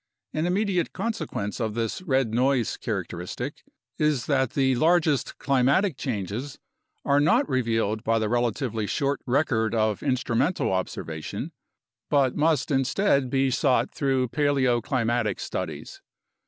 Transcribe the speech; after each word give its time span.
An 0.33 0.47
immediate 0.47 0.93
consequence 0.93 1.59
of 1.59 1.75
this 1.75 2.01
"red 2.01 2.33
noise" 2.33 2.75
characteristic 2.75 3.63
is 3.99 4.25
that 4.25 4.53
the 4.53 4.73
largest 4.73 5.37
climatic 5.37 5.95
changes 5.95 6.57
are 7.05 7.19
not 7.19 7.47
revealed 7.47 8.03
by 8.03 8.17
the 8.17 8.27
relatively 8.27 8.87
short 8.87 9.21
record 9.27 9.75
of 9.75 10.01
instrumental 10.01 10.71
observation 10.73 11.51
but 12.09 12.35
must 12.35 12.71
instead 12.71 13.29
be 13.29 13.51
sought 13.51 13.91
through 13.93 14.29
paleo 14.29 14.81
climatic 14.81 15.39
studies. 15.39 16.01